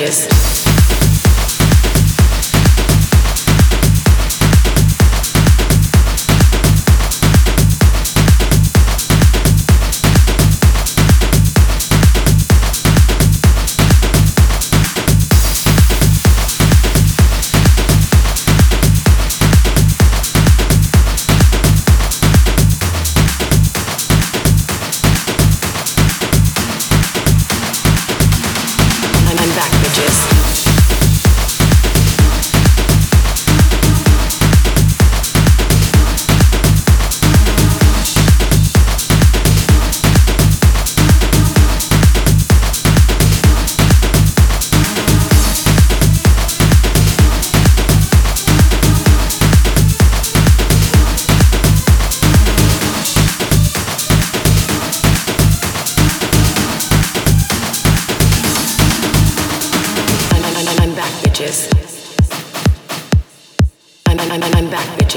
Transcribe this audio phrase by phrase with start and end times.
[0.00, 0.29] Yes.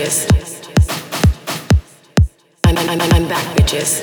[0.04, 0.68] bitches.
[2.66, 4.02] I'm I'm I'm I'm back bitches.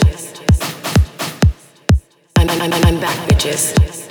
[2.37, 4.09] I'm I'm I'm I'm back bitches.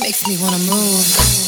[0.00, 1.47] makes me wanna move.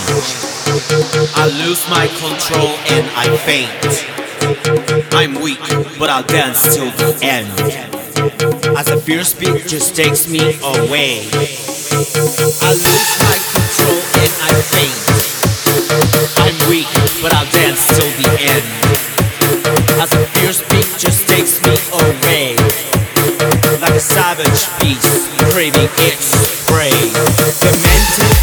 [1.36, 3.70] I lose my control and I faint.
[5.14, 5.60] I'm weak,
[5.98, 7.50] but I'll dance till the end.
[8.76, 11.28] As the fierce beat just takes me away.
[12.62, 15.00] I lose my control and I faint.
[16.38, 16.90] I'm weak,
[17.22, 18.66] but I'll dance till the end.
[20.00, 22.56] As the fierce beat just takes me away.
[23.80, 26.90] Like a savage beast, craving its prey.
[27.60, 28.39] Demented,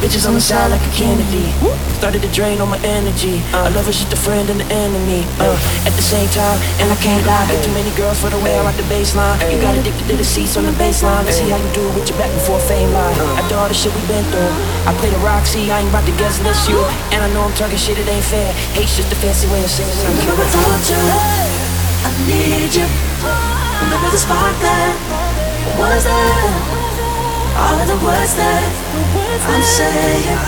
[0.00, 1.52] Bitches on the side like a Kennedy.
[2.00, 3.44] Started to drain all my energy.
[3.52, 5.28] I love her, she's the friend and the enemy.
[5.36, 5.52] Uh,
[5.84, 7.44] at the same time, and I can't lie.
[7.52, 9.36] Got too many girls for the way I rock the baseline.
[9.52, 11.28] You got addicted to the seats on the baseline.
[11.28, 13.12] Let's see how you do it with your back before fame line.
[13.36, 14.52] After all the shit we been through,
[14.88, 15.68] I play the Roxy.
[15.68, 16.80] I ain't about to guess list you.
[17.12, 18.48] And I know I'm talking shit, it ain't fair.
[18.72, 21.39] Hate's just a fancy way of saying something.
[22.30, 22.86] Told you, I need you.
[23.82, 24.94] Remember the spark that
[25.78, 26.54] was there.
[27.58, 28.62] All of the words that
[29.50, 30.38] I'm saying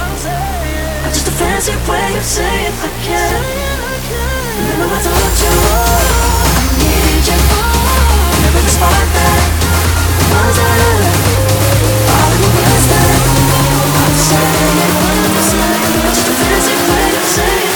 [1.02, 3.46] are just a fancy way of saying I can't.
[4.62, 7.38] Remember I told you I need you.
[8.30, 9.42] Remember the spark that
[10.30, 11.02] was there.
[12.14, 13.10] All of the words that
[13.90, 14.86] I'm saying
[15.98, 17.71] are just a fancy way of saying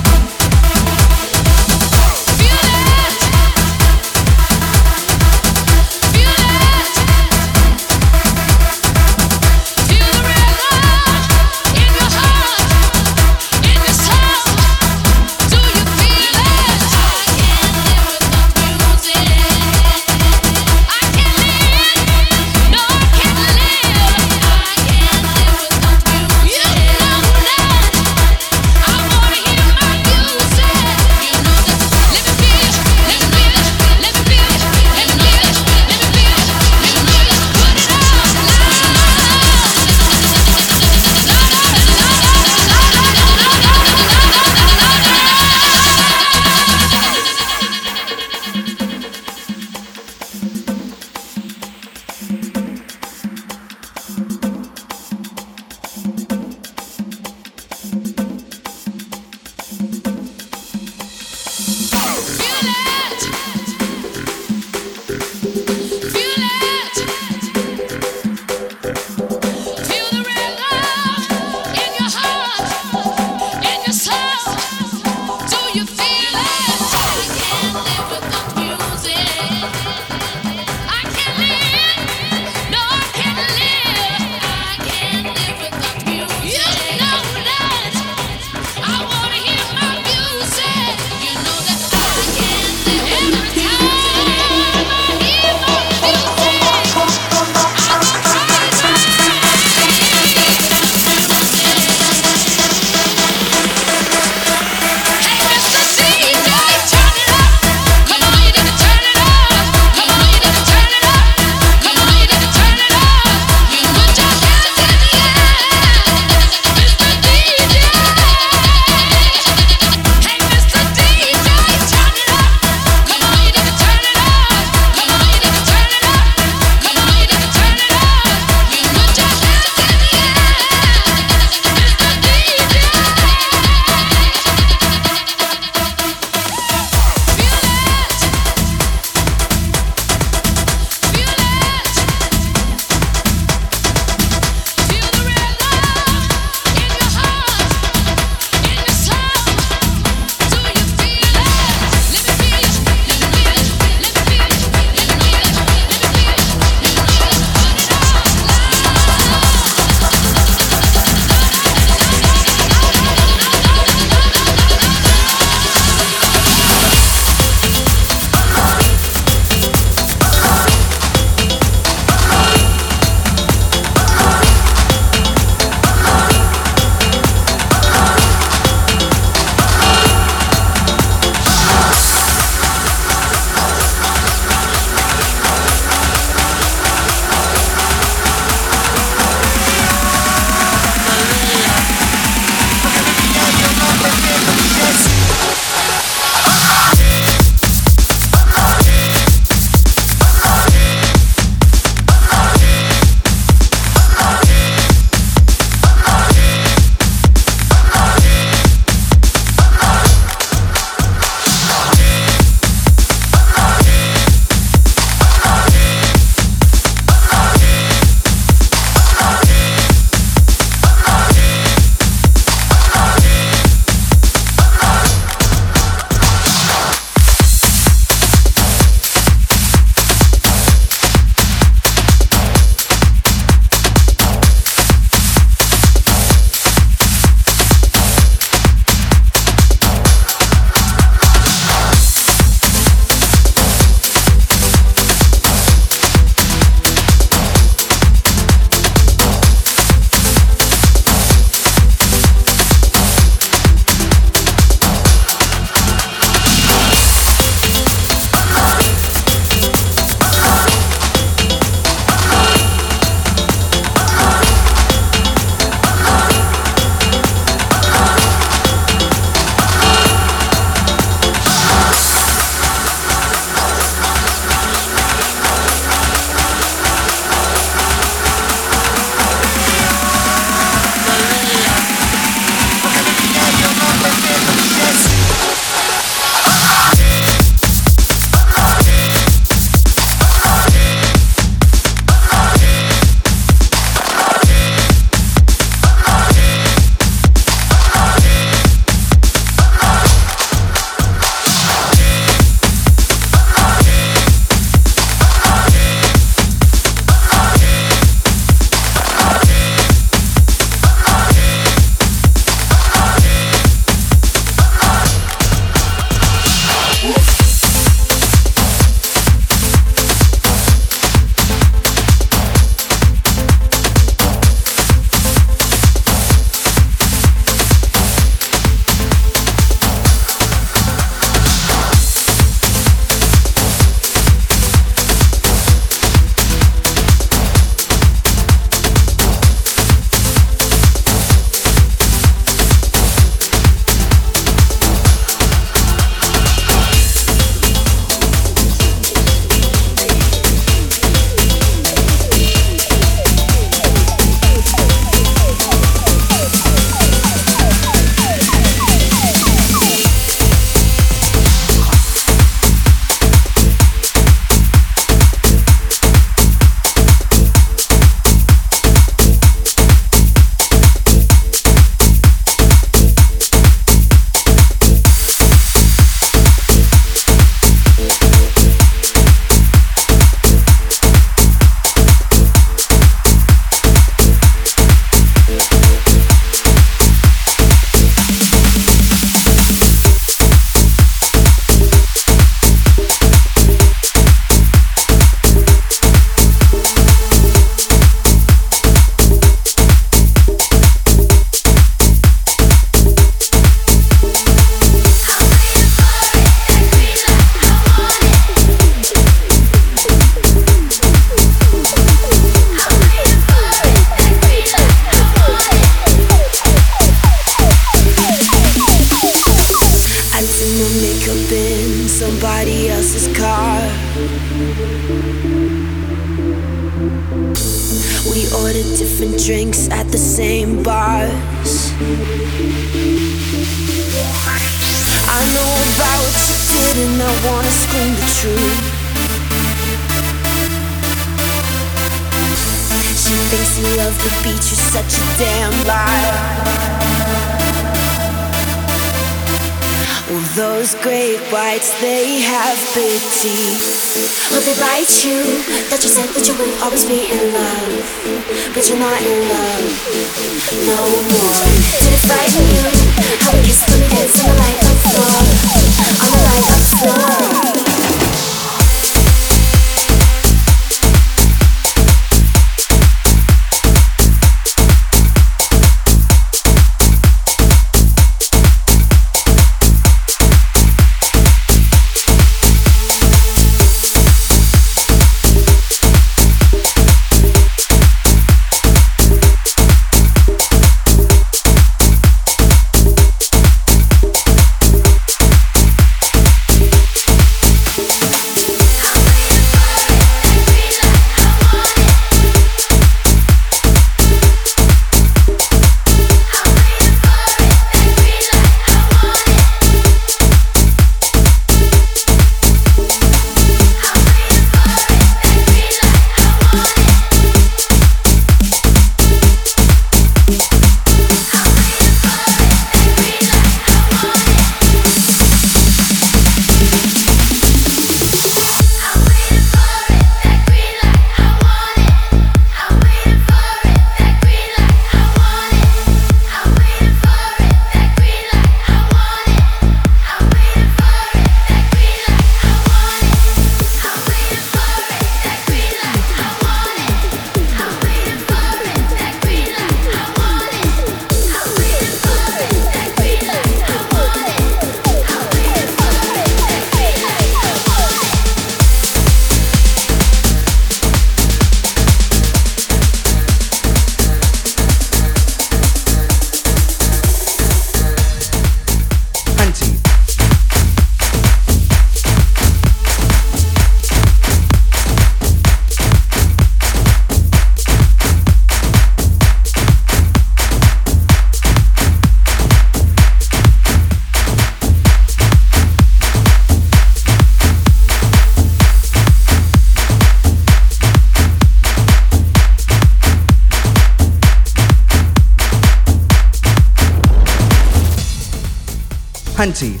[599.72, 600.00] 20.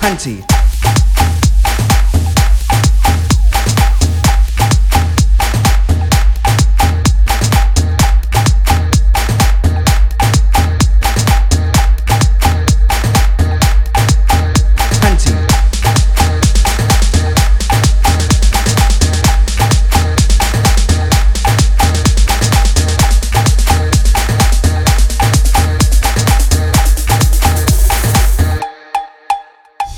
[0.00, 0.51] Hunty.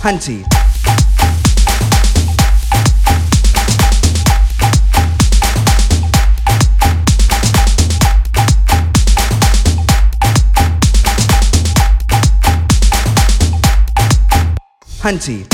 [0.05, 0.45] Hunty.
[15.01, 15.54] Hunty.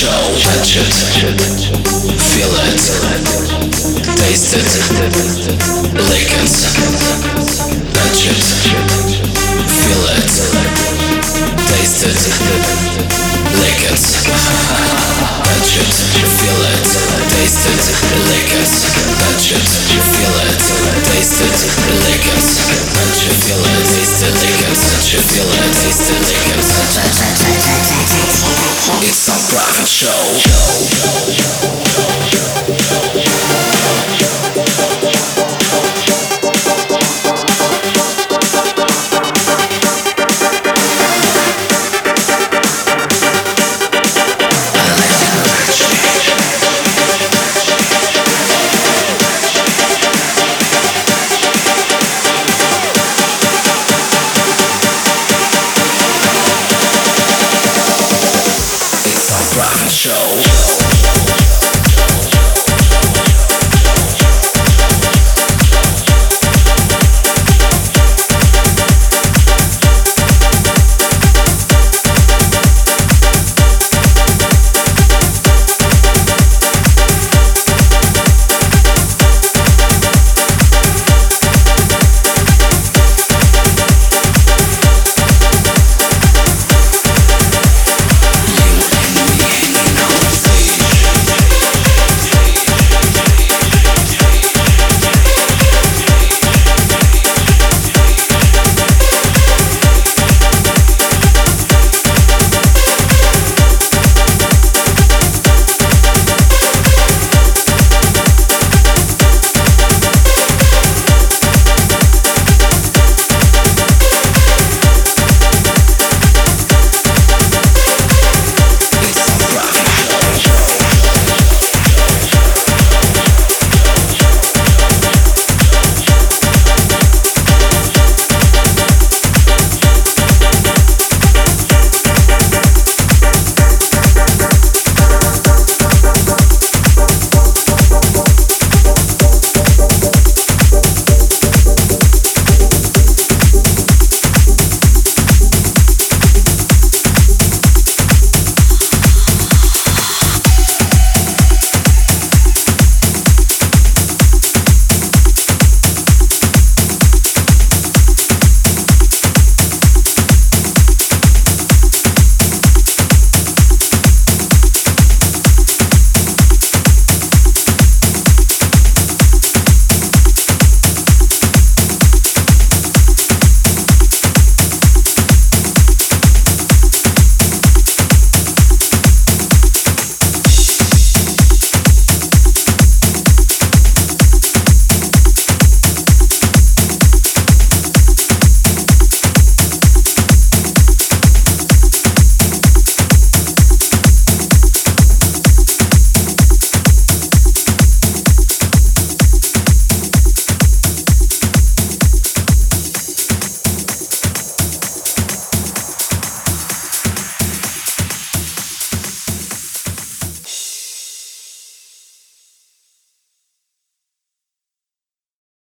[0.00, 0.08] show.
[0.40, 2.80] Touch it, feel it,
[4.16, 4.70] taste it,
[6.08, 6.52] lick it.
[7.92, 8.44] Touch it,
[9.76, 10.32] feel it,
[11.68, 13.09] taste it,
[13.60, 14.00] lick it.
[15.44, 15.92] Touch it,
[16.40, 16.86] feel it,
[17.30, 17.82] taste it,
[18.28, 18.70] lick it.
[19.20, 20.60] Touch it, feel it,
[21.04, 21.56] taste it,
[22.04, 22.40] lick it.
[22.96, 24.76] Touch it, feel it, taste it, lick it.
[24.90, 26.20] Touch it, feel it, taste it.
[29.02, 30.20] It's a private show.